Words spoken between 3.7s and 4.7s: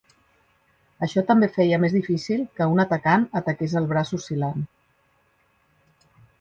el braç oscil·lant.